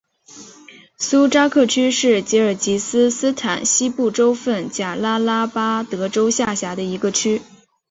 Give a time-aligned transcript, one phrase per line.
[0.97, 7.39] 苏扎克区是吉尔吉斯斯坦西部州份贾拉拉巴德州下辖的一个区。